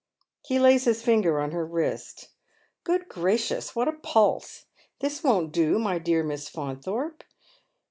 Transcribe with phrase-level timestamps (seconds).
[0.43, 2.29] He lays his finger on her wrist."
[2.85, 4.65] Good gracious, what a pulse!
[4.99, 7.23] Tuis won't do, my dear Miss Faunthorpe.